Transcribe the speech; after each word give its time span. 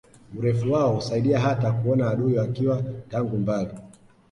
Urefu 0.37 0.71
wao 0.71 0.95
husaidia 0.95 1.39
hata 1.39 1.71
kuona 1.71 2.09
adui 2.09 2.37
wakiwa 2.37 2.83
tangu 3.09 3.37
mbali 3.37 3.71